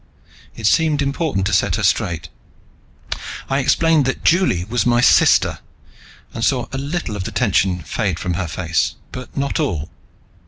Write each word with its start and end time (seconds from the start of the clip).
It 0.55 0.65
seemed 0.65 0.99
important 1.03 1.45
to 1.45 1.53
set 1.53 1.75
her 1.75 1.83
straight. 1.83 2.29
I 3.47 3.59
explained 3.59 4.05
that 4.05 4.23
Juli 4.23 4.63
was 4.65 4.83
my 4.83 4.99
sister, 4.99 5.59
and 6.33 6.43
saw 6.43 6.65
a 6.71 6.79
little 6.79 7.15
of 7.15 7.25
the 7.25 7.31
tension 7.31 7.83
fade 7.83 8.17
from 8.17 8.33
her 8.33 8.47
face, 8.47 8.95
but 9.11 9.37
not 9.37 9.59
all. 9.59 9.91